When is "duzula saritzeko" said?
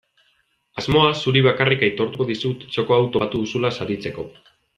3.45-4.29